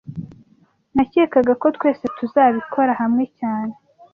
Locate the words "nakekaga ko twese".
0.95-2.05